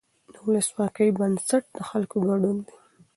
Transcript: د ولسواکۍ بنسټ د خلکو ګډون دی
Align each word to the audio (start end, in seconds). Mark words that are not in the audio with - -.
د 0.33 0.35
ولسواکۍ 0.45 1.09
بنسټ 1.19 1.63
د 1.77 1.79
خلکو 1.89 2.17
ګډون 2.27 2.57
دی 2.65 2.75